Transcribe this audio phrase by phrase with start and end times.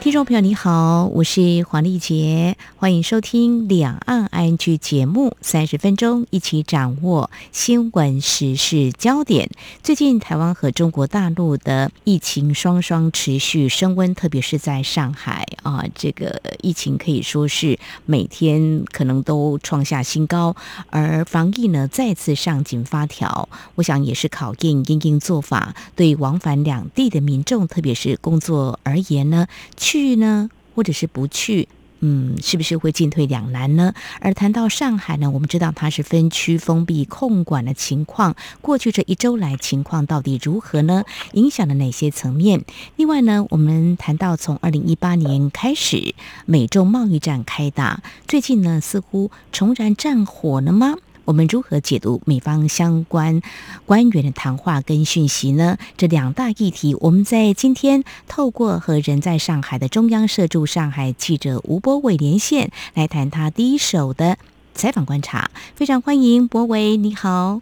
[0.00, 9.50] 听众朋友，你好，我是黄丽杰，欢迎收听《两岸 ING》节目，三十分钟一起掌握新闻时事焦点。
[9.82, 20.56] 最近，台湾和中国大陆的疫情双双持续升温，特别是在上海啊，这个疫情可以说是每天可能都创下新高，
[20.88, 29.46] 而防疫呢再次上紧发条，我想也是考验因应做法对往返两地的民众，特别是工作而言呢。
[29.90, 31.66] 去呢，或者是不去，
[31.98, 33.92] 嗯，是不是会进退两难呢？
[34.20, 41.02] 而谈到上海呢，我们知道它是分区封闭控管的情况，过去这一周来情况到底如何呢？
[41.32, 42.64] 影响了哪些层面？
[42.94, 46.14] 另外呢，我们谈到从二零一八年开始，
[46.46, 50.94] 美洲贸易战开打，最近呢似乎重燃战火了吗？
[51.30, 53.40] 我们如何解读美方相关
[53.86, 55.78] 官员的谈话跟讯息呢？
[55.96, 64.38] 这两大议题，我们在今天透过和人在上海的中央社驻上海记者吴波伟连线，来谈他第一手的
[64.74, 65.52] 采访观察。
[65.76, 67.60] 非常欢迎博伟，你好。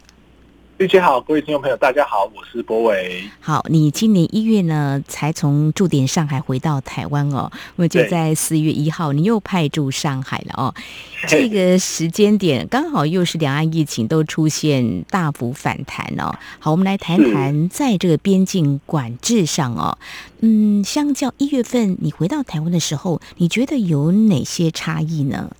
[0.79, 3.21] 玉姐好，各位听众朋友，大家好，我是博伟。
[3.41, 10.73] 好，你今年一月呢才从驻点上海回到台湾哦，我就在四月一号，你又派驻上海了哦。
[11.27, 16.33] 这个时间点刚好又是两岸疫情都出现大幅反弹哦。
[16.59, 19.97] 好，我们来谈谈在这个边境管制上哦，
[20.39, 25.51] 嗯，相较一月份你回到台湾的时候，你觉得有哪些差异呢？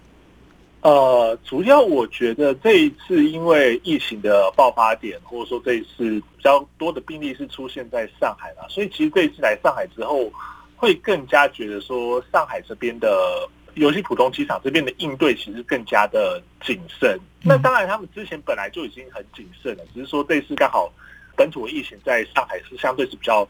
[0.81, 10.31] 呃，主要我觉得这一次因为疫情的爆发点，或者说这一次比较多的病例是出现在上海了，所以其实这一次来上海之后，
[10.77, 17.19] 会更加觉得说上海这边的，尤其浦东机场这边的应对其实更加的谨慎。
[17.43, 20.89] 那当然，他们之前本来就已经很谨慎了，只是说这一次刚好
[21.35, 23.45] 本土疫情在上海是相对是比较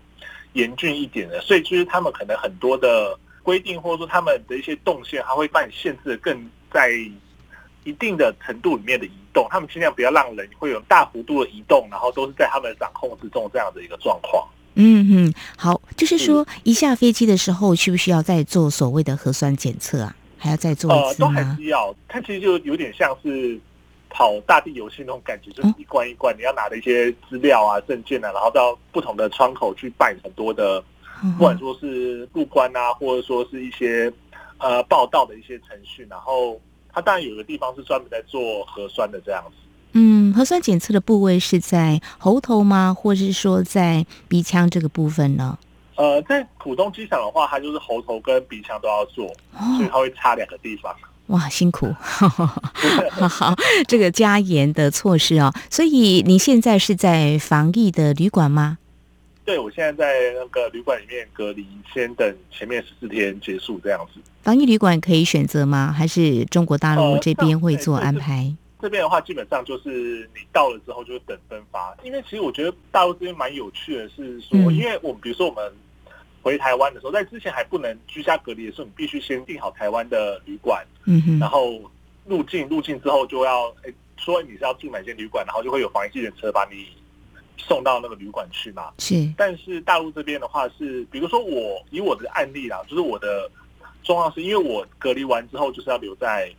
[0.54, 6.50] 严峻一点的，所以就是他们可能很多的规定，或者说他们的一些动线，还会把你限制的更。
[6.72, 6.92] 在
[7.90, 14.48] 一定的程度里面的移动，他们尽量不要让人会有大幅度的移动，然后都是在他们的掌控之中这样的一个状况。
[14.76, 20.16] 嗯嗯，好，就是说一下飞机的时候，需不需要再做所谓的核酸检测啊？
[20.38, 21.28] 还要再做一次吗？
[21.28, 21.94] 都还是要。
[22.08, 23.60] 它其实就有点像是
[24.10, 30.80] 跑大地游戏那种感觉，就是一关一关，你要拿的一些资料啊、证件啊，然后到不同的窗口去办很多的，
[31.38, 34.14] 不管说是入关啊，或者说是一些。
[34.62, 36.60] 呃，报道的一些程序，然后
[36.94, 39.56] 它当然有个地方是专门在做核酸的这样子。
[39.94, 45.58] 嗯，核酸检测的部位是在喉头吗，或者是说在鼻腔这个部分呢？
[45.96, 49.28] 呃，在浦东机场的话，它就是喉头跟鼻腔都要做，
[49.76, 50.96] 所以它会差两个地方。
[51.28, 51.94] 哇，辛苦！
[53.28, 53.54] 好，
[53.88, 55.54] 这个加严的措施哦。
[55.70, 58.78] 所以你现在是在防疫的旅馆吗？
[59.50, 64.22] 对，我现在在那个旅馆里面隔离，先等前面十四天结束这样子。
[64.44, 65.92] 防疫旅馆可以选择吗？
[65.92, 68.56] 还是中国大陆这边会做安排？
[68.80, 71.98] 这边的话，基本上就是你到了之后就等分发。
[72.04, 75.74] 因为其实我觉得大陆这边蛮有趣的，是说，因为我们比如说我们
[76.44, 81.82] 回台湾的时候，在之前还不能居家隔离的时候，你必须先订好台湾的旅馆，嗯哼，然后
[82.28, 83.74] 入境入境之后就要
[84.16, 86.86] 说你是要住哪间旅馆，然后就会有防疫人车把你。
[87.60, 88.92] 送到那个旅馆去嘛？
[88.98, 89.32] 是。
[89.38, 93.52] 但是大陆这边的话是，比如说我以我的案例啦，就是我的
[94.02, 96.50] 状况是因为我隔离完之后就是要留在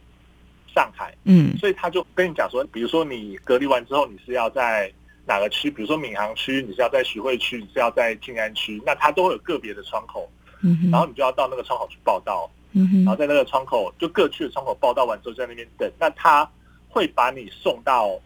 [0.74, 4.92] 上海，嗯，所以他就跟你讲说，比如说你隔离完之后你是要在
[5.26, 5.70] 哪个区？
[5.70, 10.30] 比如说闵行区，你是要在徐汇区，你是要在静安区，那他都会有个别的窗口，
[10.62, 16.48] 嗯，然后你就要到那个窗口去报到，嗯然后在那个窗口就各区的窗口报到完之后在那边等，那他
[16.88, 18.20] 会把你送到。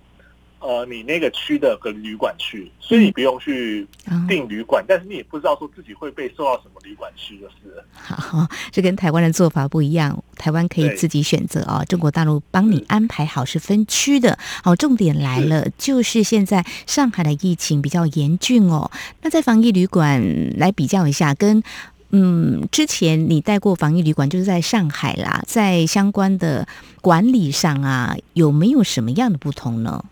[0.64, 3.86] 呃，你那个区的个旅馆去，所以你不用去
[4.26, 7.54] 订旅馆，但是你也不知道说自己会被送到什么旅馆去，就是。
[7.92, 14.38] 好，这跟台湾的做法不一样，台湾可以自己选择啊，中国大陆帮你安排好是分区的。
[14.62, 18.90] 好，重点来了，就是现在上海的疫情比较严峻哦。
[19.20, 21.62] 那在防疫旅馆来比较一下，跟
[22.08, 26.66] 嗯之前你带过防疫旅馆，就是在上海啦，在相关的
[27.02, 30.02] 管理上啊，有没有什么样的不同呢？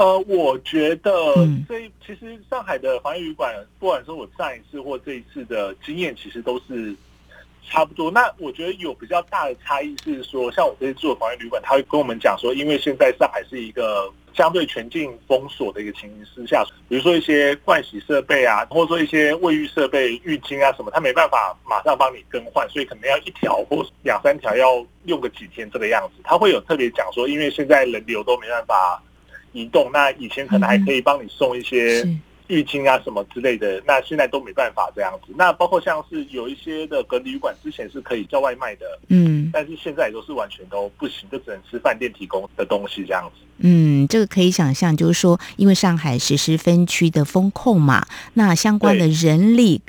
[0.00, 1.12] 呃，我觉得
[1.68, 6.96] 这其实上海的防疫旅馆，不管说我上一次或这一次的经验，其实都是
[7.68, 8.10] 差不多。
[8.10, 26.22] 那我觉得有比较大的差异是说，像我这次住的防疫旅馆，他会跟我们讲说，因为现在上海是一个相对全境封锁的一个情形之下，比如说一些盥洗设备啊，或者说一些卫浴设备、浴巾啊什么，他没办法马上帮你更换，所以可能要一条或两三条要用个几天这个样子。
[26.24, 29.02] 他会有特别讲说，因为现在人流都没办法
[29.52, 32.06] 移动，那以前可能还可以帮你送一些。
[32.50, 35.32] 浴巾啊什么之类的，那现在都没办法这样子。
[35.36, 43.46] 那包括像是有一些的隔离旅馆，之前是可以叫外卖的，嗯，但是现在都是完全都不行，就只能吃饭店提供的东西这样子。
[43.58, 48.04] 嗯，这个可以想象，就是说，因为上海实施分区的风控嘛，
[48.34, 49.82] 那相关的人力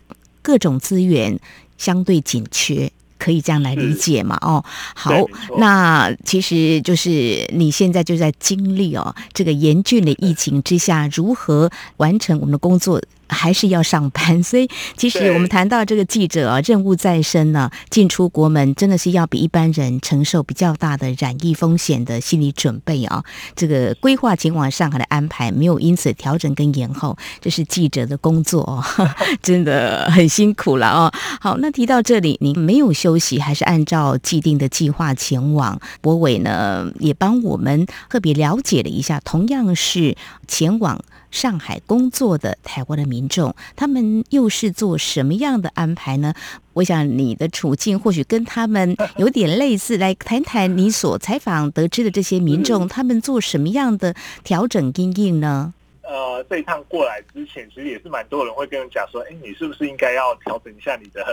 [0.44, 1.40] 各种资源
[1.80, 2.92] 相对紧缺。
[3.21, 4.35] 可以这样来理解嘛？
[4.41, 4.65] 哦，
[4.95, 5.13] 好，
[5.59, 13.00] 那其实就是你现在就在经历哦这个严峻的疫情之下，如何完成我们的工作。
[13.31, 23.24] 还是要上班， 所以其实我们谈到这个记者啊，任务在身呢，进出国门真的是要比一般人承受比较大的染疫风险的心理准备啊。
[23.56, 28.83] 这个规划前往上海的安排没有因此调整跟延后，这是记者的工作哦，
[29.42, 31.12] 真的很辛苦了哦。
[31.39, 35.80] 好，那提到这里，您没有休息，还是按照既定的计划前往？
[36.01, 40.16] 博伟呢，也帮我们特别了解了一下，同样是
[40.48, 41.01] 前往。
[41.31, 46.33] 上海工作的台湾的民众，他们又是做什么样的安排呢？
[46.74, 54.13] 我想你的处境或许跟他们有点类似，来谈谈你所采访得知的这些民众，他们做什么样的
[54.44, 55.74] 调整应应呢？
[56.04, 61.25] 呃，这一趟过来之前，其实也是蛮多人会跟人讲说，哎，你是不是应该要调整一下你的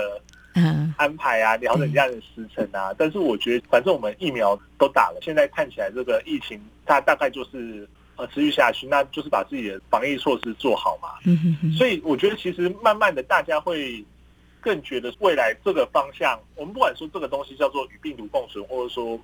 [0.96, 2.94] 安排啊，调整一下你的时程啊？
[2.96, 7.88] 但是我觉得，反正我们疫苗都打了，现在看起来这个疫情它大概就是。
[8.18, 11.08] 呃，持续下去，那就是把自己的防疫措施做好嘛。
[11.78, 14.04] 所以我觉得，其实慢慢的，大家会
[14.60, 19.18] 更觉得未来这个方向，我们不管说这个东西叫做与病毒共存，或者说，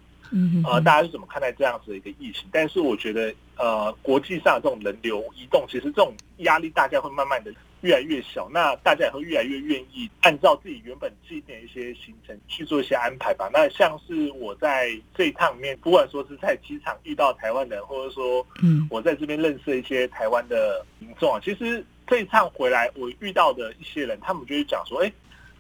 [0.65, 2.49] 呃，大家是怎么看待这样子的一个疫情？
[2.53, 7.53] 但是我觉得，呃，国际上这种人流移动，其实这种压力，大家会慢慢的。
[7.85, 13.51] 越来越小，那大家也会越来越愿意按照自己原本既定的一些行程去做一些安排吧。
[13.53, 25.13] 那像是我在这一趟里面，不管说是在机场遇到台湾人，或者说，嗯，我在这边认识一些台湾的民众啊，其实这一趟回来，我遇到的一些人，他们就会讲说，哎，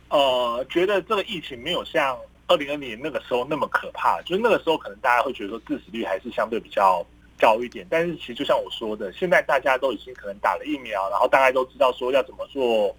[0.08, 7.06] 呃，觉得这个疫情没有像二零二零年那个时候那么可怕，就是那个时候可能大家会觉得说致死率还是相对比较。
[7.44, 12.96] 高一点，但是其实就像我说的，现在大家都已经可能打了疫苗，然后大概都知道说要怎么做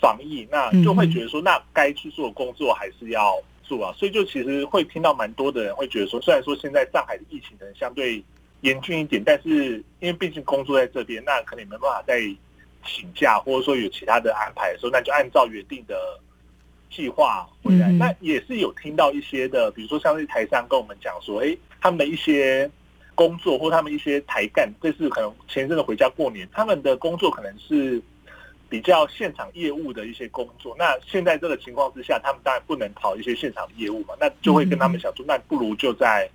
[0.00, 3.94] 防疫，那就会觉得说，那该去做的工作还是要做啊。
[3.96, 8.20] 所以就其实会听到蛮多的人会觉得说，虽然说现在上海的疫情可能相对
[8.62, 12.20] 严峻一点，但是因为毕竟工作在这边，那可能没办法再
[12.84, 15.96] 请假，或者说有其他的安排的时候，那就按照原定的
[16.90, 17.88] 计划回来。
[17.92, 22.68] 那也是有听到一些的，比如说像是台商跟我们讲说，哎，他们的一些。
[23.16, 28.00] 工作或他们一些台干，这是可能前一阵子回家过年，他们的工作可能是
[28.68, 30.76] 比较现场业务的一些工作。
[30.78, 36.28] 那现在这个情况之下，他们当然不能跑一些现场业务嘛，那就会跟他们想说，那不如就在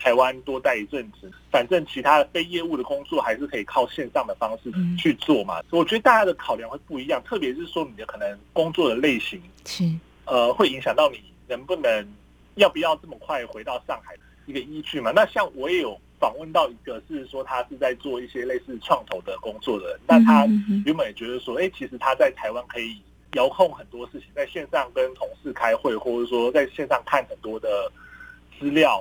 [0.00, 5.62] 台湾多待一阵子，反正其他的非业务的工作还是可以靠线上的方式去做嘛。
[5.70, 9.84] 我觉得大家的考量会不一样，特别是说你的可能工作的类型是
[10.24, 12.04] 呃，会影响到你能不能
[12.56, 14.16] 要不要这么快回到上海
[14.46, 15.12] 一个依据嘛。
[15.14, 15.96] 那像我也有。
[16.20, 20.46] 访问到一个是说他是在做一些类似创投的工作的人，那他
[20.84, 23.00] 原本也觉得说，哎，其实他在台湾可以
[23.34, 27.90] 遥控很多事情，在线上跟同事开会，或者说在线上看很多的
[28.58, 29.00] 资料，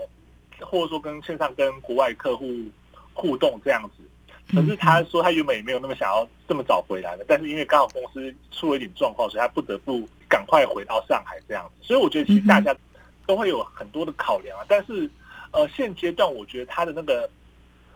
[0.60, 2.48] 或者说跟线上跟国外客户
[3.14, 4.04] 互动这样子。
[4.56, 11.88] 可是他说他原本也没有那么想要这么早回来的，但是因为刚好公司出了一点状况，所以他不得不赶快回到上海这样子。
[11.88, 12.76] 所以我觉得其实大家
[13.26, 15.10] 都会有很多的考量啊，但是。
[15.52, 17.30] 呃，现阶段我觉得它的那个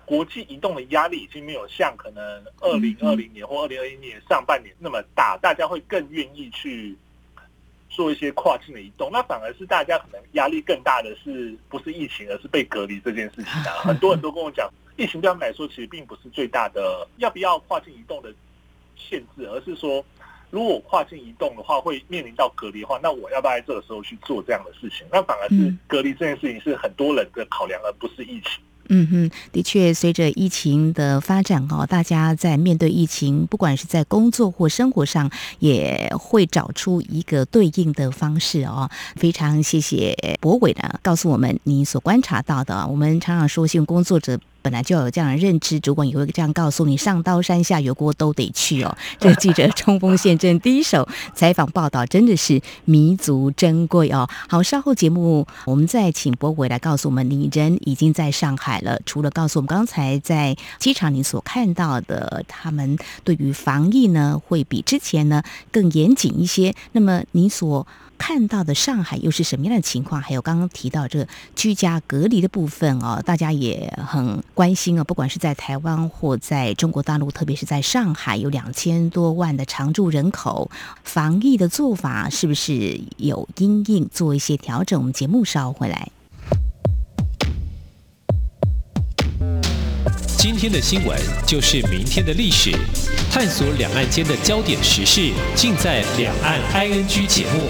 [0.06, 2.24] 国际移动的压力已经没有像可能
[2.60, 6.96] 二零二零年或二零二一年上半年那么大，大家会更愿意去
[7.90, 9.10] 做一些跨境的移动。
[9.12, 13.80] 那反而是大家可能压力更大的是不是疫情，而是被隔离这件事情啊。
[13.86, 18.34] 很多人都跟我讲，疫情对他们来说其实并不是最大的要不要跨境移动的
[18.96, 20.04] 限制，而是说。
[20.52, 25.08] 如果跨境移动的话，会面临到隔离的话，那我要不要在这个时候去做这样的事情？
[25.12, 28.62] 那反而是隔离这件事情是很多人的考量，而不是疫情。
[28.94, 38.90] 嗯哼，的确，随着疫情的发展哦，大家在面对疫情，不管是在工作或生活上，也会找出一个对应的方式哦。
[39.16, 42.86] 非常谢谢博伟呢，告诉我们你所观察到的。
[42.86, 48.96] 我们常常说，新闻工作者本来就有这样的认知，主管也会这样告诉你：上刀山下油锅都得去哦。
[49.20, 54.28] 这个记者冲锋陷阵，第一手采访报道，真的是弥足珍贵哦。
[54.48, 59.00] 好，稍后节目我们再请博伟来告诉我们，你人已经在上海了。
[59.06, 66.74] 除了告诉我们刚才在机场你所看到的，他们对于防疫呢会比之前呢更严谨一些。
[66.92, 67.86] 那么你所
[68.22, 70.22] 看到的上海又是什么样的情况？
[70.22, 75.04] 还有刚刚提到这居家隔离的部分哦，大家也很关心啊。
[75.04, 80.70] 不管是在台湾或在中国大陆，特别是在上海，有两千多万的常住人口，
[81.04, 85.00] 防疫的做法是不是有因应做一些调整？
[85.00, 86.12] 我们节目稍回来。
[90.42, 92.72] 今天的新闻就是明天的历史，
[93.32, 97.70] 探索两岸间的焦点时事，尽在《两岸 ING》节目。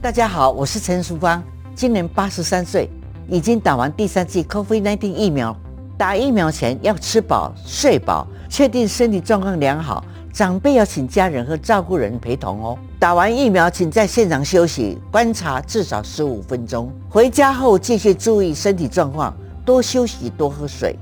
[0.00, 1.42] 大家好，我是陈淑芳，
[1.74, 2.88] 今年八十三岁，
[3.28, 5.56] 已经打完第三剂 COVID-19 疫苗。
[5.98, 10.04] 打疫苗前要吃饱睡饱，确定身体状况良好。
[10.36, 12.78] 长辈要请家人和照顾人陪同哦。
[12.98, 16.92] 打完疫苗，请在现场休息观察至少十五分钟。
[17.08, 20.94] 回家后继续注意身体状况，多休息，多喝水。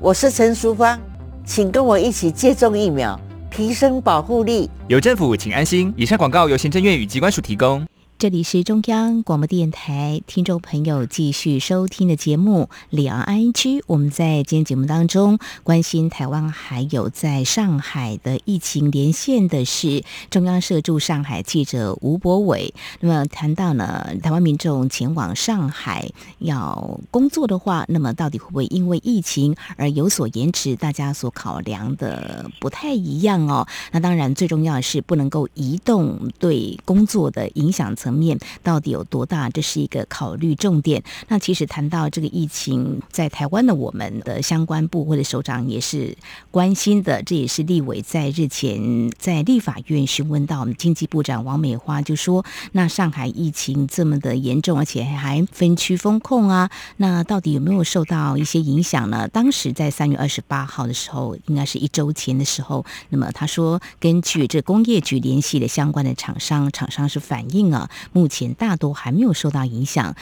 [0.00, 0.96] 我是陈淑芳，
[1.44, 3.18] 请跟我一起接种疫苗，
[3.50, 4.70] 提升保护力。
[4.86, 5.92] 有政府，请安心。
[5.96, 7.84] 以上广告由行政院与机关署提供。
[8.18, 13.80] 这里是中央广播电台听众朋友继续收听的节目《两岸 I 区》。
[13.86, 22.72] 我们在今天节目当中关心台湾还有在上海的疫情，连线的是中央社驻上海记者吴博伟。
[23.00, 30.74] 那么谈到呢，台湾民众前往上海要工作的话，那么到底会不会因为疫情而有所延迟？
[30.74, 33.68] 大家所考量的不太一样哦。
[33.92, 37.94] 那当然，最重要的是不能够移动，对工作的影响。
[38.06, 39.50] 层面到底有多大？
[39.50, 41.02] 这是一个考虑重点。
[41.26, 46.16] 那其实谈到这个疫情，在台湾的我们的相关部或者首长也是
[46.52, 47.20] 关心的。
[47.24, 59.26] 这也是立委在日前在立法院询问到我们经济部长王美花，就说：那上海疫情这么的严重，而且还分区封控啊，那到底有没有受到一些影响呢？
[59.26, 67.90] 当时在三月二十八号的时候，应该是一周前的时候，那么他说，根据这工业局联系的相关的厂商，厂商是反映啊。
[68.12, 70.14] 目前大多还没有受到影响。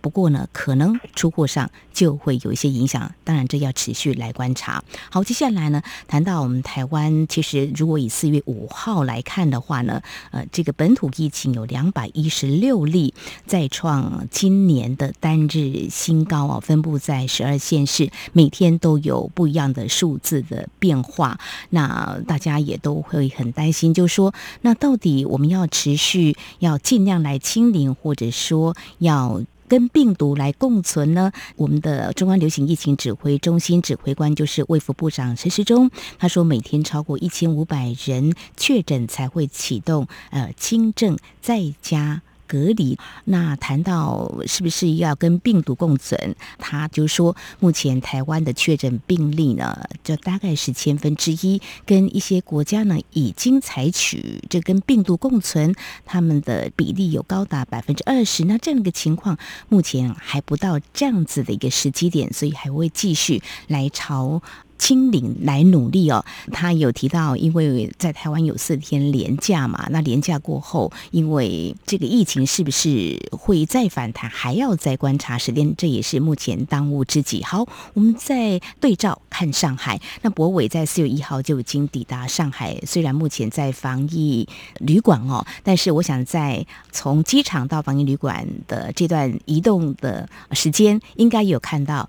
[0.00, 4.82] 不过呢，可能出货上就会有一些影响，当然这要持续来观察。
[5.10, 13.14] 好，接下来呢，谈到我们台湾，其实如果以四月五号来看的话呢，呃，这个本土疫情有两百一十六例，
[13.46, 21.38] 再创今年的单日新高啊，分布在十二县市，每天都有不一样的数字的变化。
[21.68, 29.42] 那大家也都会很担心，就说那到底我们要持续要尽量来清零，或者说要。
[29.70, 31.30] 跟病毒来共存呢？
[31.54, 42.22] 我们的中央流行疫情指挥中心指挥官就是卫福部长陈时中，他说每天超过一千五百人确诊才会启动呃轻症在家。
[42.50, 46.34] 隔离，那谈到是不是要跟病毒共存？
[46.58, 55.72] 他就说，目前台湾的确诊病例呢，就大概是千分之一，跟一些国家呢已经采取这跟病毒共存，
[56.04, 58.44] 他们的比例有高达百分之二十。
[58.46, 59.38] 那这样一个情况，
[59.68, 64.42] 目前还不到这样子的一个时机点，所以还会继续来朝。
[64.80, 77.44] 清零来努力哦，他有提到，因为在台湾有四天连假嘛，那连假过后，因为这个疫情是不是会再反弹，还要再观察时间，这也是目前当务之急。
[77.44, 92.08] 好，我们再对照看上海，那博伟在四月一号就已经抵达上海，虽然目前在防疫旅馆哦，但是我想在从机场到防疫旅馆的这段移动的时间，应该有看到。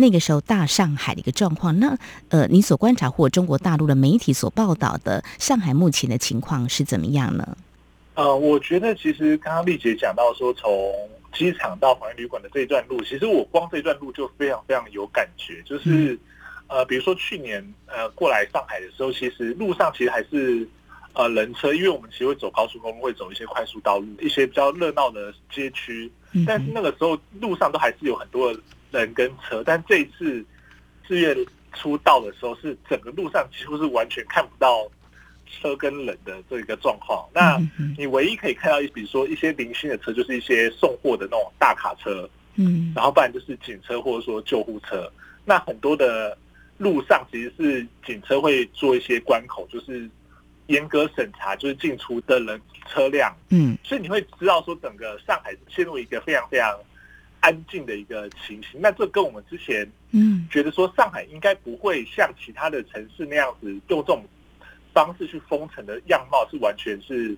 [0.00, 7.58] 那个时候大上海的一个状况，那呃，你所观察或中国大陆的媒体所报道的上海目前的情况是怎么样呢？
[8.14, 10.70] 呃，我觉得其实刚刚丽姐讲到说，从
[11.34, 15.60] 机场到防疫旅馆的这一段路，其实我光这一段路就非常非常有感觉。
[15.64, 16.16] 就是
[16.68, 20.64] 呃，比如说去年呃过来上海的时候，其实路上其实还是
[21.12, 26.08] 呃人车，因为我们其实会走高速公路，会走一些快速道路，一些比较热闹的街区，
[26.46, 28.56] 但是那个时候路上都还是有很多。
[28.90, 30.44] 人跟车，但这一次
[31.06, 31.36] 四月
[31.74, 34.86] 初到的时候，是整个路上几乎是完全看不到
[35.46, 37.28] 车跟人的这个状况。
[37.32, 37.58] 那
[37.96, 45.10] 你唯一可以看到，比如说一些零星的车，就是一些送货的那种大卡车，嗯，然后不然就是警车或者说救护车。
[45.44, 46.36] 那很多的
[46.76, 50.08] 路上其实是警车会做一些关口，就是
[50.66, 56.78] 严格审查，就是进出的人车辆，嗯，所以你会知道说整个上海陷入一个非常非常。
[57.40, 58.80] 安静的一个情形。
[58.80, 64.24] 那这跟我们之前嗯觉得说上海应该不会像其他的城市那样子用这种
[64.92, 67.36] 方式去封城的样貌是完全是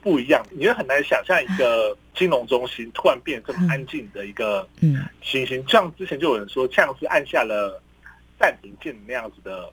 [0.00, 0.50] 不一样的。
[0.52, 7.82] 你会很难想象一个金融中心突然变得这么安静的一个嗯情形，像之前就有人说，像是按下了
[8.38, 9.70] 暂停键那样子的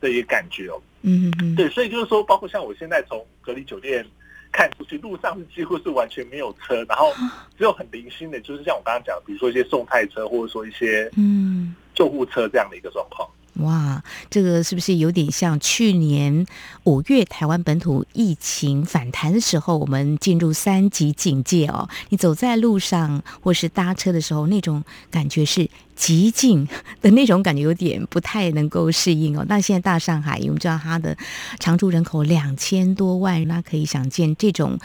[0.00, 0.80] 的一个感觉哦。
[1.02, 4.06] 嗯嗯，对，所以就是说，包括像我现在从隔离酒店
[4.52, 7.12] 看出去，路上是几乎是完全没有车，然后
[7.58, 11.74] 只有很零星的，就是像我刚刚讲，比如说一些送菜车，或者说一些嗯。
[11.94, 13.28] 救护车这样的一个状况。
[13.56, 16.46] 哇，这个是不是有点像去年
[16.84, 21.86] 五月台湾本土疫情反弹的时候，我们进入三级警戒哦？
[22.08, 26.66] 你走在路上或是搭车的时候，那种感觉是极静
[27.02, 29.44] 的那种感觉，有点不太能够适应哦。
[29.46, 31.16] 那现在大上海，我们知道它的
[31.60, 34.78] 常住人口两千多万，那可以想见这种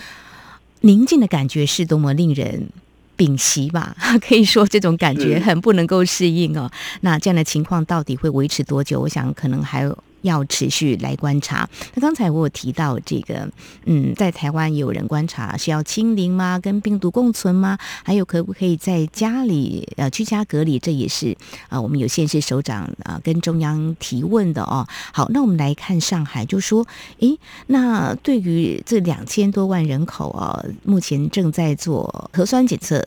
[0.81, 2.69] 宁静的感觉是多么令人。
[3.17, 3.93] 屏息吧，
[4.25, 6.71] 可以说这种感觉很不能够适应哦。
[7.01, 9.01] 那这样的情况到底会维持多久？
[9.01, 9.83] 我想可能还
[10.21, 11.69] 要持续来观察。
[11.93, 13.49] 那刚才我有提到这个，
[13.85, 16.59] 嗯，在台湾有人观察是要清零吗？
[16.59, 17.77] 跟病毒共存吗？
[18.03, 20.79] 还有可不可以在家里呃居家隔离？
[20.79, 21.35] 这也是
[21.69, 24.87] 啊，我们有县市首长啊跟中央提问的哦。
[25.13, 26.85] 好，那我们来看上海，就说，
[27.19, 33.05] 诶，那对于这两千多万人口啊，目前正在做核酸检测。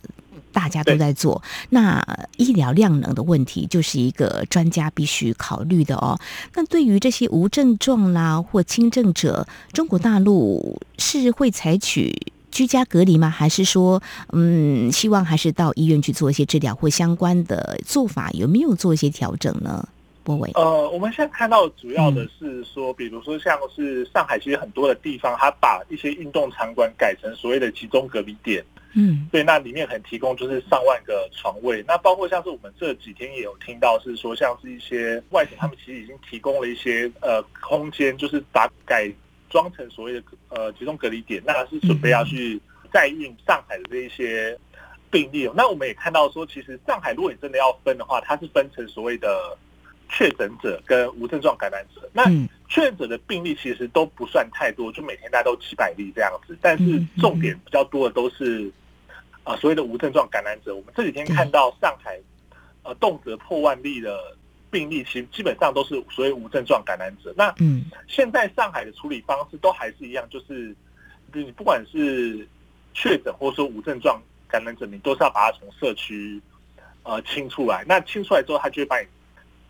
[0.53, 2.03] 大家都在做，那
[2.37, 6.19] 医疗量能的问题就是一个专家必须考虑的哦。
[6.55, 12.15] 那对于这些无症状啦或轻症者，中国大陆是会采取
[12.51, 13.31] 居家隔离吗？
[13.31, 14.03] 还是说，
[14.33, 18.31] 嗯，希望还是到医院去做一些治疗或相关的做法？
[18.33, 19.89] 有没有做一些调整呢？
[20.23, 28.63] 波伟，呃，我们现在看到主要的是说，比如说像是上海，其实很多的地方，它把一些运动场馆改成所谓的集中隔离点。
[28.95, 39.09] 嗯，对，那里面可能提供就是上万个床位，那包括像是我们这几天也有听到是说，像是一些外省他们其实已经提供了一些呃空间，就是把改
[39.49, 42.61] 装成所谓的呃集中隔离点，那是准备要去
[42.93, 44.59] 载运上海的这一些
[45.09, 45.49] 病例。
[45.55, 49.57] 那我们也看到说，其实上海如果你真的要分的话，它是分成所谓的
[50.09, 52.11] 确诊者跟无症状感染者。
[52.13, 52.25] 那
[52.69, 58.69] 确诊者的病例其实都不算太多，就每天大概都几百例这样子，但是重点比较多的都是。
[59.51, 62.17] 啊，所谓的无症状感染者，我们这几天看到上海，
[62.85, 64.37] 呃，动辄破万例的
[64.71, 67.35] 病例，其实基本上都是所谓无症状感染者。
[67.37, 70.73] 那嗯，现在上海的处理方式都还是一样，就是
[71.33, 72.47] 你不管是
[72.95, 76.41] 确诊或者说无症状感染者，你都是要把它从社区
[77.03, 77.85] 呃清出来。
[77.89, 79.07] 那清出来之后，他就会把你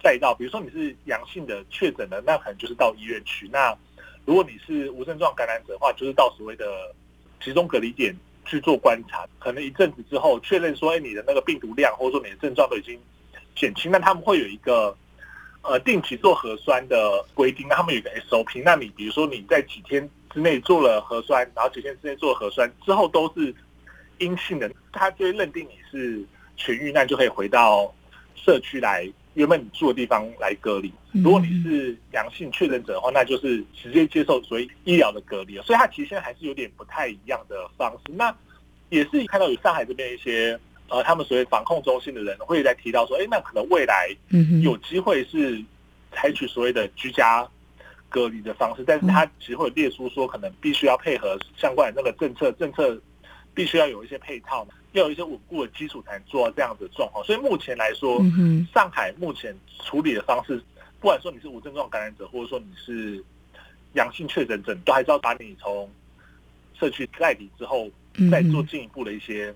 [0.02, 3.48] 带到，比如说你是阳性的确诊的，那可能就是到医院去。
[3.48, 3.74] 那
[4.26, 6.94] 如果你是无症状感染者的话，就是到所谓的
[7.42, 8.14] 集中隔离点。
[8.50, 12.98] 去做观察，可能一阵子之后确认说，哎，你的那个病毒量或者说你的症状都已经
[13.54, 14.96] 减轻，那他们会有一个
[15.62, 18.60] 呃定期做核酸的规定，那他们有个 SOP。
[18.64, 23.54] 那你比如说你在几天之内做了核酸，然后几天之内做了核酸之后都是
[24.18, 26.18] 阴性的，他就会认定你是
[26.58, 27.94] 痊愈，那就可以回到
[28.34, 29.08] 社区来
[29.40, 30.92] 原本你住的地方来隔离。
[31.12, 35.56] 如果你是阳性确诊者的话，那就是直接接受所谓医疗的隔离。
[35.62, 38.12] 所以它其实现在还是有点不太一样的方式。
[38.12, 38.34] 那
[38.90, 44.14] 也是看到有上海这边一些呃，他们所谓防控中心的人会在提到说，哎，那可能未来
[44.62, 45.64] 有机会是
[46.12, 47.48] 采取所谓的居家
[48.08, 53.00] 隔离的方式，但是他其实会列出说，可能必须要配合相关的那个政策，政策
[53.54, 57.24] 必须要有一些配套嘛，要有一些稳固的基础才能做到这样子的状况。
[57.24, 58.20] 所以目前来说，
[58.74, 60.56] 上海目前处理的方式，
[61.00, 63.24] 不管说你是无症状感染者，或者说你是
[63.94, 65.90] 阳性确诊者，都还是要把你从
[66.78, 67.90] 社区代理之后。
[68.28, 69.54] 再做进一步的一些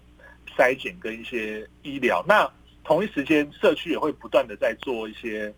[0.57, 2.49] 筛检跟一些医疗，那
[2.85, 5.53] 同一时间社区也会不断的在做一些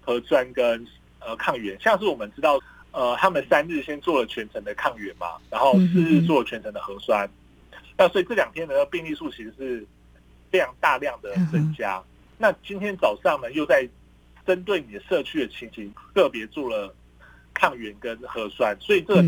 [0.00, 0.84] 核酸跟
[1.20, 2.58] 呃抗原，像是我们知道
[2.90, 7.28] 呃他们三日先做了全程的抗原嘛，然后四日做了全程的核酸，
[7.98, 9.86] 那所以这两天的病例数其实是
[10.50, 12.02] 非常大量的增加。
[12.38, 13.86] 那今天早上呢又在
[14.46, 16.94] 针对你的社区的情形个别做了
[17.52, 19.22] 抗原跟核酸，所以这个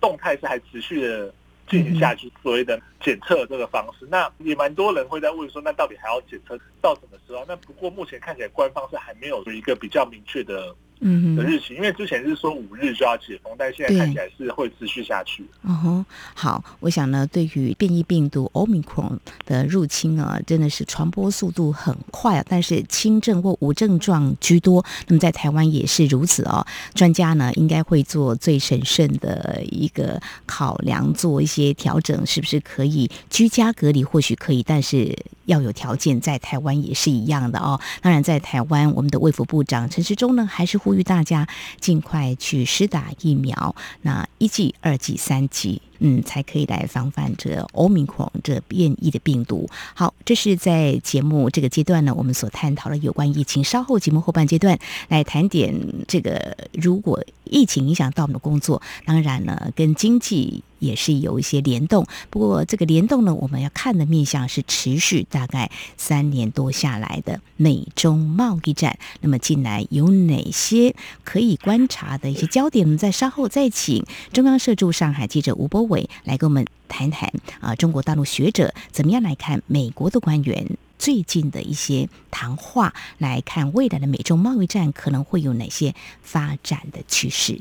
[0.00, 1.34] 动态是还持续的。
[1.66, 7.42] 进行下去所谓的检测这个方式，那也蛮多人会在问说，那到底还要检测到什么时候？
[7.48, 10.76] 那不过目前看起来官方是还没有一个比较明确的。
[11.00, 15.44] 嗯，的日期，因为之前是说五日就要解封，但现在看起来是会持续下去。
[15.62, 24.84] 嗯哼，好，我想呢，对于变异病毒 Omicron 的入侵啊，真的是传播速度很快啊，但是轻症或无症状居多。
[25.06, 26.66] 那么在台湾也是如此哦。
[26.94, 34.02] 专家呢，应该会做最审慎的一个考量，做一些调整，是不是可以居家隔离？
[34.04, 37.80] 或许可以，但是要有条件，在台湾也是一样的哦。
[38.00, 41.48] 当然，在台湾，我们的卫福部长陈时中呢，还是呼吁大家
[41.80, 45.80] 尽快去施打疫苗，那一剂、二剂、三剂。
[46.00, 49.68] 嗯，才可以来防范这欧米克这变异的病毒。
[49.94, 53.62] 好，这是在节目这个阶段呢，我们所探讨的有关疫情。
[53.62, 54.78] 稍后节目后半阶段
[55.08, 55.74] 来谈点
[56.08, 62.04] 这个，如果疫情影响到我们的工作，当然呢，跟经济也是有一些联动。
[62.28, 68.98] 不过这个联动呢，我们要看的面向是持续大概三年多下来的美中贸易战。
[69.20, 72.84] 那么近来有哪些可以观察的一些焦点？
[72.84, 75.84] 我们在稍后再请中央社驻上海记者吴波。
[76.24, 77.30] 来跟我们谈谈
[77.60, 87.60] 啊，中国大陆学者怎么样来看美国的官员最近的一些谈话，来看未来的美中贸易战可能会有哪些发展的趋势。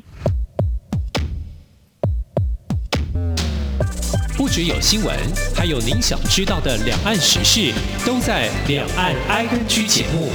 [4.35, 5.17] 不只有新闻，
[5.55, 7.73] 还有您想知道的两岸时事，
[8.05, 10.29] 都在《两岸 I N G》节目。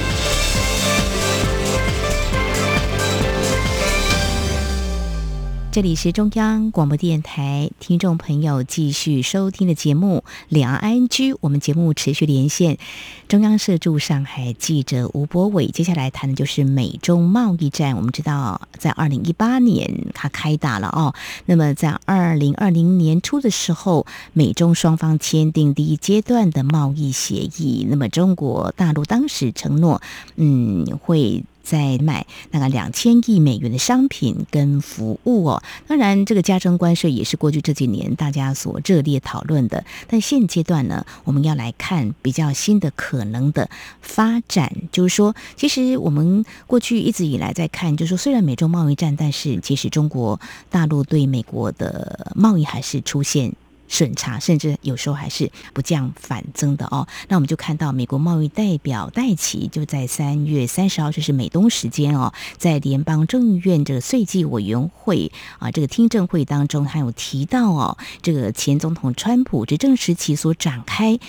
[5.71, 11.07] 这里是中央广播电台听众朋友继续收听的节目《两岸 ING》，
[11.41, 12.79] 我们节目持续连线
[13.27, 15.67] 中央社驻上海记者吴博伟。
[15.67, 17.95] 接下来谈的就是美中贸易战。
[17.95, 21.13] 我们知道，在二零一八年它开打了哦。
[21.45, 27.85] 那么在二零二零年初的时候，美中双方签订第一阶段的贸易协议。
[27.87, 30.01] 那么中国大陆当时承诺，
[30.35, 31.43] 嗯，会。
[31.69, 39.85] 在卖那个两千亿美元的商品跟服务哦，当然这个加征关税也是过去这几年大家所热烈讨论的。
[40.07, 43.69] 但现阶段呢，我们要来看比较新的可能的
[44.01, 53.53] 发展，就是说，其实我们过去一直以来在看，就是说，虽然美洲贸易战，但是其实中国大陆对美国的贸易还是出现。
[53.89, 57.05] 审查，甚至有时候还是不降反增的哦。
[57.27, 71.19] 那我们就看到美国贸易代表戴奇就在三月三十号，就是美东时间哦，在联邦众议院这个税计委员会啊这个听证会当中，还有提到哦，这个前总统川普执政时期所展开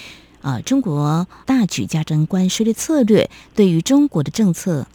[0.42, 4.86] 啊中国大举加征关税的策略，对于中国的政策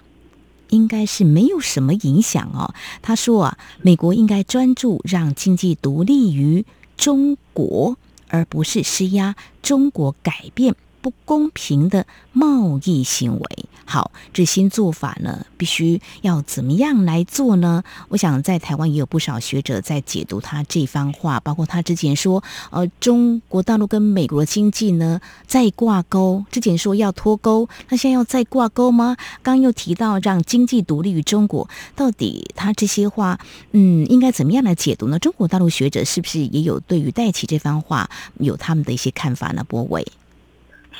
[0.69, 2.75] 应该是没有什么影响哦。
[3.01, 6.63] 他说啊，美国应该专注让经济独立于。
[6.97, 7.97] 中国，
[8.29, 10.75] 而不是施压中国改变。
[11.05, 17.83] 不公平的贸易行为，好，这新做法呢，必须要怎么样来做呢？
[18.09, 29.15] 我想在台湾也有不少学者在解读他这番话，包括他之前说，呃，中国大陆跟美国经济呢再挂钩，之前说要脱钩，那现在要再挂钩吗？
[29.43, 33.39] 刚又提到让经济独立于中国，到底他这些话，
[33.73, 35.19] 嗯，应该怎么样来解读呢？
[35.19, 39.63] 中国大陆学者是不是也有对于戴奇这番话有他们的一些看法呢？
[39.63, 40.03] 博伟。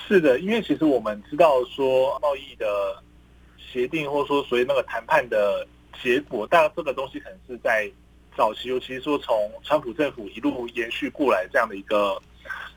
[0.07, 3.01] 是的，因为其实我们知道说贸易的
[3.57, 5.65] 协定，或者说所谓那个谈判的
[6.01, 7.89] 结果，当然这个东西可能是在
[8.37, 12.21] 早期，尤其是说从川普政府一路延续过来这样的一个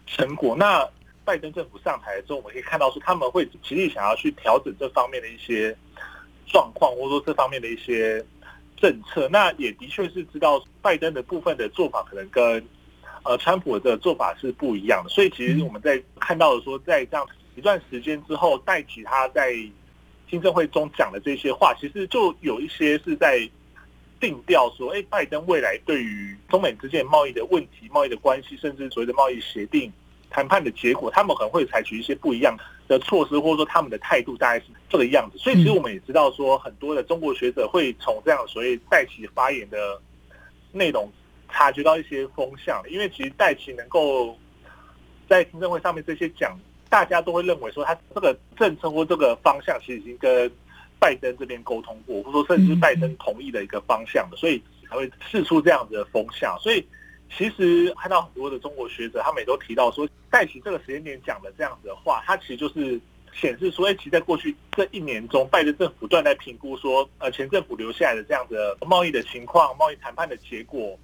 [0.06, 0.56] 成果。
[0.56, 0.88] 那
[1.24, 5.76] 拜登政府上台之后，我们可以看到说他们会极力想要去调整这方面的一些
[6.46, 8.24] 状况，或者说这方面的一些
[8.76, 9.28] 政策。
[9.28, 12.66] 那也的确是知道拜登的部分的做法可能跟。
[13.28, 19.54] 呃，川普的做法是不一样的，所以其实我们在看到的说，在这样一段时间之后，戴奇他在
[20.26, 23.46] 听证会中讲的这些话，其实就有一些是在
[24.18, 29.92] 定调说，哎，拜登未来对于中美之间贸易的问题、贸易的关系，甚至所谓的贸易协定
[30.30, 32.56] 谈判的结果，他们可能会采取一些不一样
[32.88, 35.36] 的措施，或者说他们的态度大概是这个样子。
[35.36, 40.00] 所以，其实我们也知道说，很多的中国学者会从这样所谓戴奇发言的
[40.72, 41.12] 内容。
[41.50, 44.36] 察觉到一些风向，因为其实戴奇能够
[45.28, 46.58] 在听证会上面这些讲，
[46.88, 50.50] 大家都会认为说他这个政策或这个方向其实已经跟
[50.98, 56.58] 拜登这边沟通过，或者说甚至是拜登同意的一个方向的，所以才会试出这样子的风向。
[56.60, 56.84] 所以
[57.30, 63.00] 其实看到很多的中国学者，他们也都提到说，戴奇这个时间点讲的这样子的话，他其实就是
[63.32, 70.98] 显示说，其实在过去这一年中，拜登政府不断在评估说，呃，前政府留下来的这样的贸易的情况、贸易谈判的结果。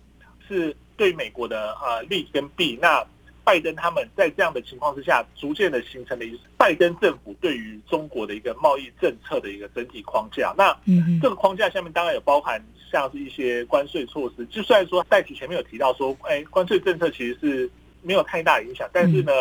[0.49, 3.05] 是对美国的呃利跟弊，那
[3.43, 10.55] 拜登他们在这样的情况之下，逐渐的形成了一拜登政府对于中国的一个贸易政策的一个整体框架。
[10.57, 10.75] 那
[11.21, 12.59] 这个框架下面当然有包含
[12.91, 14.47] 像是一些关税措施。
[14.47, 19.33] 就算说戴奇前面有提到说，哎，关税政策其实是没有太大影响，但是呢，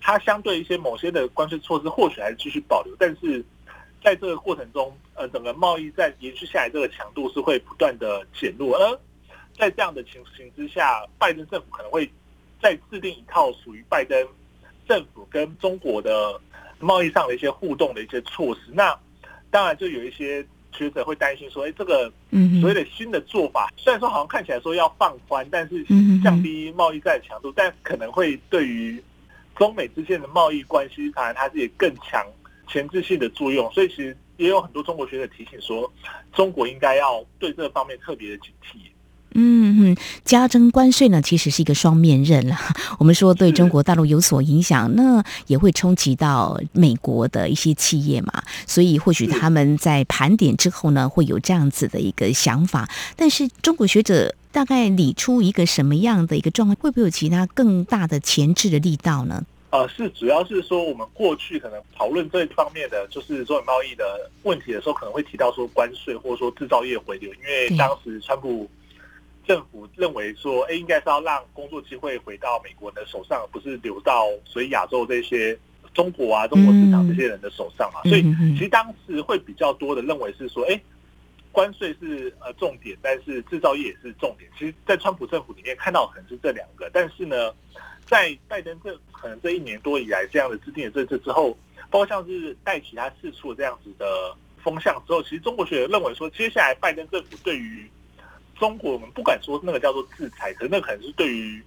[0.00, 3.44] 它相对一些某些的关税措施或许还是继续保留，但是
[4.02, 8.98] 在这个过程中，呃，整个贸易战延续下来，这个强度是会不断的减弱，而。
[9.56, 12.10] 在这样的情形之下，拜登政府可能会
[12.60, 14.26] 再制定一套属于拜登
[14.88, 16.40] 政府跟中国的
[16.78, 18.72] 贸易上的一些互动的一些措施。
[18.72, 18.98] 那
[19.50, 22.12] 当然就有一些学者会担心说，哎，这个
[22.60, 25.84] 所谓的新的做法，虽然说好像看起来说要放宽，但是
[26.22, 29.02] 降低贸易战强度，但可能会对于
[29.54, 32.26] 中美之间的贸易关系，当然它是也更强
[32.66, 33.70] 前置性的作用。
[33.72, 35.90] 所以其实也有很多中国学者提醒说，
[36.32, 38.78] 中国应该要对这方面特别的警惕。
[39.36, 42.56] 嗯哼，加征关税呢，其实是一个双面刃了。
[43.00, 48.44] 我们说对中国大陆有所影响，那也会冲击到美国的一些企业嘛。
[48.64, 52.88] 所以或许他们在盘点之后呢，会有这样子的一个想法。
[53.16, 59.44] 但是中国学者大概理出一个什么样的一个状况，会不会有其他更大的前置的力道呢？
[59.70, 64.04] 呃，是主要是说我们过去可能讨论这一方面的，就是中美贸易的
[64.44, 68.70] 问题的时候，可能会提到说关税或者说制造业回流，因为当时川普。
[69.46, 75.56] 政府认为说，哎，应该是要让工作机会回到美国人的手上，不是流到所以亚洲这些
[75.92, 78.00] 中国啊、中国市场这些人的手上嘛。
[78.08, 78.22] 所以
[78.54, 80.80] 其实当时会比较多的认为是说，哎，
[81.52, 84.50] 关税是呃重点，但是制造业也是重点。
[84.58, 87.52] 其实，在川普政府里面看到可能是这两个，但是呢，
[88.06, 91.56] 在拜登这可能这一年多以来这样的制定的政策之后，
[91.90, 97.88] 包括像是带其他四处这样子的风向之后，其实中国学者认为说，接下来拜登政府对于
[98.64, 101.62] 中国，我们不敢说那个叫做制裁，可是那可能是对于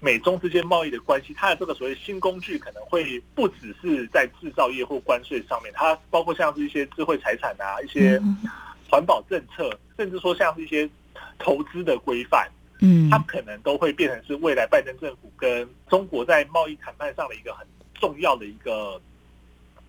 [0.00, 8.20] 美中之间贸易的关系，它的这个所谓新工具可能会不只是在制造业或关税上面，它包括像是一些智慧财产啊、一些
[8.90, 10.90] 环保政策，甚至说像是一些
[11.38, 12.50] 投资的规范，
[12.80, 19.00] 嗯，它可能都会变成是未来拜登政府跟中国在贸易谈判上的一个很重要的一个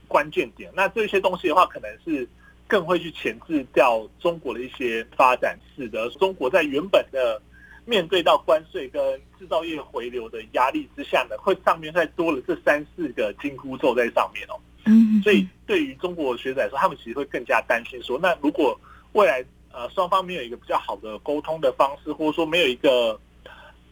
[0.08, 0.72] 关键点。
[0.76, 2.30] 那这些东西的话，可能是。
[2.74, 7.40] 更会去钳制掉中国的一些发展，使得中国在原本的
[7.86, 9.00] 面对到关税跟
[9.38, 14.58] 制造业回流的压力之下呢，会上面再多了这三四个金箍咒在上面哦。
[14.86, 18.76] 嗯，所以对于中国学者来说，他们其实会更加担心说，那如果
[19.12, 23.20] 未来呃双方没有一个比较好的沟通的方式，或者说没有一个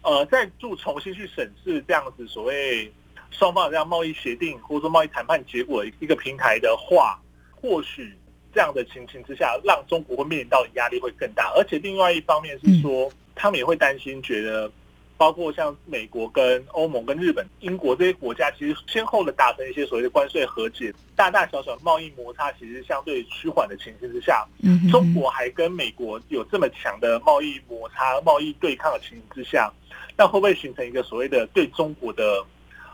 [0.01, 2.91] 呃再度重新去审视这样子所谓
[3.29, 8.17] 双方的这样贸易协定或者说贸易谈判结果一个平台的话，或许。
[8.53, 14.71] 这样的情形之下，让中国会面临到的压力会更大，而且另外一方面是说，他们也会担心，觉得
[15.17, 24.45] 包括像美国、跟欧盟、跟日本、英国这些国家，其实先后的达成一些所谓的关税和解，大大小小的贸易摩擦，其实相对趋缓的情形之下，
[24.91, 29.71] 中国还跟美国有这么强的贸易摩擦、贸易对抗的情形之下，
[30.17, 32.43] 那会不会形成一个所谓的对中国的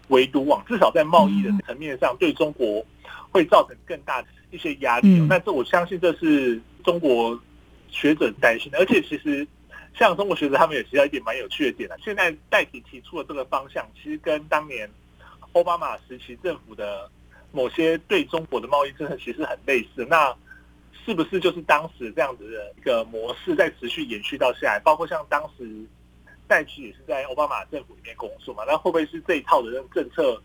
[0.10, 0.64] 围堵网？
[0.68, 2.86] 至少在贸易的层面上，对中国
[3.32, 4.28] 会造成更大的。
[4.50, 7.38] 一些压力，那这我相信这是中国
[7.90, 9.46] 学者担心的，而且其实
[9.94, 11.96] 像中国学者他们也提到一点蛮有趣的点啊。
[12.02, 14.90] 现在代体提出的这个方向，其实跟当年
[15.52, 17.12] 奥巴马时期政府的
[17.52, 20.06] 某些对中国的贸易政策其实很类似。
[20.10, 20.34] 那
[21.06, 24.80] 是不是就是当时这样子的一个模式在持续延续到现在？
[24.80, 25.86] 包括像当时
[26.48, 28.64] 戴奇也是在奥巴马政府里面工作嘛？
[28.66, 30.42] 那会不会是这一套的政策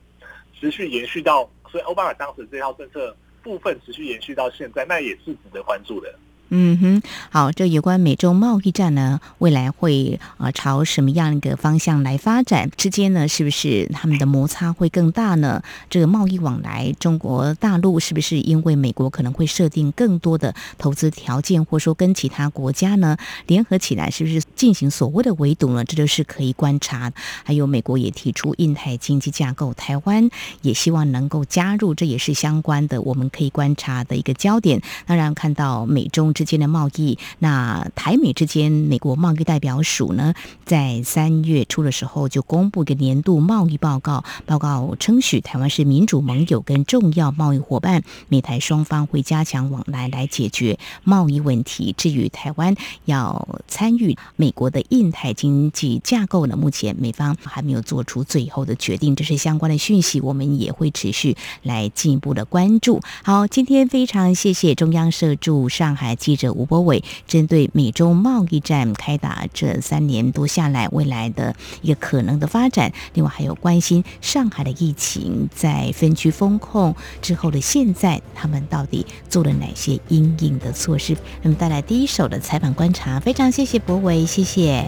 [0.58, 1.48] 持续延续到？
[1.70, 3.16] 所以奥巴马当时这套政策。
[3.42, 6.18] 部分持续延续到现在，那也是值得关注的。
[6.54, 12.70] 嗯哼，好，这有关美洲贸易战呢，未来会啊朝什么样一个方向来发展？
[12.76, 15.62] 之间呢，是不是他们的摩擦会更大呢？
[15.88, 25.82] 这个贸易往来，中国大陆是不是因为美国可能会设定更多的投资条件，或者说跟其他国家呢联合起来，是不是进行所谓的围堵呢？
[25.86, 27.10] 这就是可以观察。
[27.44, 30.28] 还有美国也提出印太经济架构，台湾
[30.60, 34.82] 也希望能够加入，这也是相关的，我们可以观察的一个焦点。
[35.06, 36.41] 当然看到美中之。
[36.42, 51.94] 之间的贸易，那台美之间，美国贸易代表署呢，在三月初的时候就公布一个年度贸易报告，报告称许台湾是民主盟友跟重要贸易伙伴，美台双方会加强往来来解决贸易问题。
[51.96, 52.74] 至于台湾
[53.04, 63.00] 要参与美国的印太经济架构呢，目前美方还没有做出最后的决定，这是相关的讯息，我们也会持续来进一步的关注。
[63.22, 66.31] 好，今天非常谢谢中央社驻上海记。
[66.32, 81.14] 记者吴博伟针对美洲贸易战开打这三年多下来，未来的一个可能的发展，另外还有关心上海的疫情在分区封控之后的现在，他们到底做了哪些应应的措施？
[81.42, 84.86] 那么带来第一手的采访观察，非常谢谢博伟，谢谢，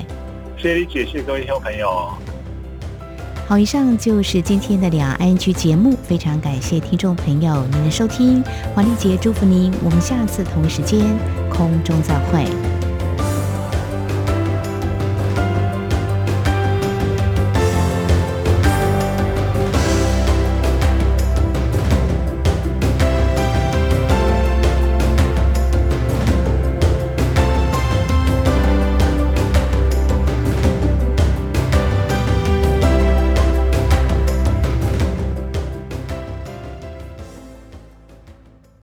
[0.57, 2.44] 谢谢李姐，谢谢各位听众朋友。
[3.47, 8.43] 好，以上就是今天的两岸居节目，非常感谢听众朋友您的收听，
[8.75, 11.01] 黄丽杰祝福您，我们下次同一时间
[11.51, 12.47] 空中再会。